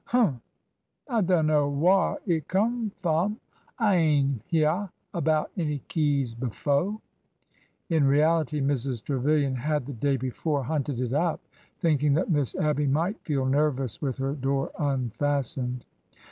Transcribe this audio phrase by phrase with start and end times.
[0.05, 0.41] Humph!
[1.07, 3.39] I dunno whar it come f 'om.
[3.77, 6.99] I ain' hyeahed about any keys befo'."
[7.87, 9.03] In reality, Mrs.
[9.03, 11.39] Tre vilian had the day before hunted it up,
[11.77, 15.85] thinking that Miss Abby might feel nervous with her door unfastened.